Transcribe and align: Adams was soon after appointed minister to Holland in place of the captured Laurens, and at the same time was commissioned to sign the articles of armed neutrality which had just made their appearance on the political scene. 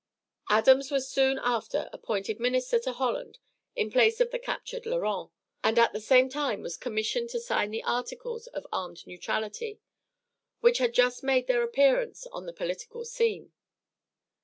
Adams 0.49 0.89
was 0.89 1.07
soon 1.11 1.37
after 1.43 1.87
appointed 1.93 2.39
minister 2.39 2.79
to 2.79 2.91
Holland 2.91 3.37
in 3.75 3.91
place 3.91 4.19
of 4.19 4.31
the 4.31 4.39
captured 4.39 4.87
Laurens, 4.87 5.29
and 5.63 5.77
at 5.77 5.93
the 5.93 5.99
same 5.99 6.27
time 6.27 6.63
was 6.63 6.75
commissioned 6.75 7.29
to 7.29 7.39
sign 7.39 7.69
the 7.69 7.83
articles 7.83 8.47
of 8.47 8.65
armed 8.73 9.05
neutrality 9.05 9.79
which 10.59 10.79
had 10.79 10.95
just 10.95 11.21
made 11.21 11.45
their 11.45 11.61
appearance 11.61 12.25
on 12.31 12.47
the 12.47 12.51
political 12.53 13.05
scene. 13.05 13.53